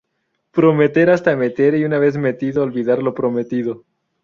Prometer 0.49 1.11
hasta 1.11 1.35
meter 1.35 1.75
y 1.75 1.85
una 1.85 1.99
vez 1.99 2.17
metido, 2.17 2.63
olvidar 2.63 3.03
lo 3.03 3.13
prometido 3.13 3.85